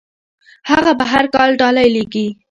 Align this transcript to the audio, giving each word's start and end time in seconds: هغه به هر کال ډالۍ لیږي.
هغه 0.69 0.91
به 0.99 1.05
هر 1.11 1.25
کال 1.35 1.49
ډالۍ 1.61 1.87
لیږي. 1.95 2.27